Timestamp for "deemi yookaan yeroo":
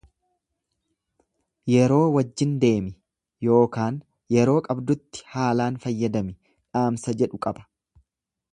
2.63-4.57